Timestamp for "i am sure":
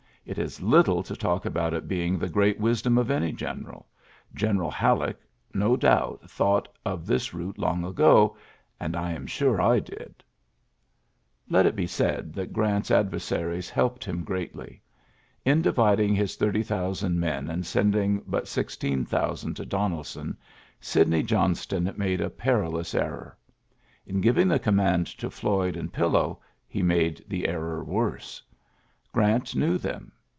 8.95-9.59